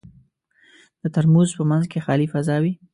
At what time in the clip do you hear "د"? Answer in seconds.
1.01-1.03